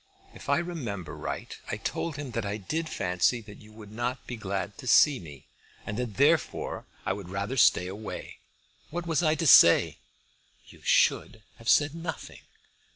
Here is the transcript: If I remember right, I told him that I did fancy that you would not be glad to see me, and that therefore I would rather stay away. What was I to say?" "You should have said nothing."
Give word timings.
If 0.33 0.49
I 0.49 0.57
remember 0.57 1.15
right, 1.15 1.55
I 1.69 1.77
told 1.77 2.15
him 2.15 2.31
that 2.31 2.43
I 2.43 2.57
did 2.57 2.89
fancy 2.89 3.39
that 3.41 3.59
you 3.59 3.71
would 3.71 3.91
not 3.91 4.25
be 4.25 4.35
glad 4.35 4.75
to 4.79 4.87
see 4.87 5.19
me, 5.19 5.45
and 5.85 5.95
that 5.97 6.15
therefore 6.17 6.87
I 7.05 7.13
would 7.13 7.29
rather 7.29 7.55
stay 7.55 7.85
away. 7.85 8.39
What 8.89 9.05
was 9.05 9.21
I 9.21 9.35
to 9.35 9.45
say?" 9.45 9.99
"You 10.65 10.81
should 10.83 11.43
have 11.59 11.69
said 11.69 11.93
nothing." 11.93 12.39